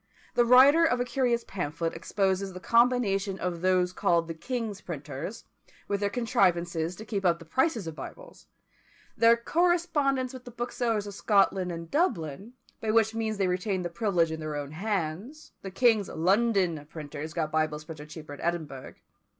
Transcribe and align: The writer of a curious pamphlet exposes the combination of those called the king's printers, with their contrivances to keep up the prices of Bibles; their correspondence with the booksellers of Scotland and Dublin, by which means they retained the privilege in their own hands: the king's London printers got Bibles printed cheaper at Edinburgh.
The 0.33 0.45
writer 0.45 0.83
of 0.83 0.99
a 0.99 1.05
curious 1.05 1.43
pamphlet 1.47 1.93
exposes 1.93 2.53
the 2.53 2.59
combination 2.59 3.37
of 3.37 3.61
those 3.61 3.93
called 3.93 4.27
the 4.27 4.33
king's 4.33 4.81
printers, 4.81 5.45
with 5.87 5.99
their 5.99 6.09
contrivances 6.09 6.95
to 6.95 7.05
keep 7.05 7.23
up 7.23 7.37
the 7.37 7.45
prices 7.45 7.85
of 7.85 7.93
Bibles; 7.95 8.47
their 9.15 9.37
correspondence 9.37 10.33
with 10.33 10.43
the 10.43 10.49
booksellers 10.49 11.05
of 11.05 11.13
Scotland 11.13 11.71
and 11.71 11.91
Dublin, 11.91 12.53
by 12.81 12.89
which 12.89 13.13
means 13.13 13.37
they 13.37 13.45
retained 13.45 13.85
the 13.85 13.89
privilege 13.91 14.31
in 14.31 14.39
their 14.39 14.55
own 14.55 14.71
hands: 14.71 15.51
the 15.61 15.69
king's 15.69 16.09
London 16.09 16.83
printers 16.89 17.35
got 17.35 17.51
Bibles 17.51 17.83
printed 17.83 18.09
cheaper 18.09 18.33
at 18.33 18.39
Edinburgh. 18.41 18.95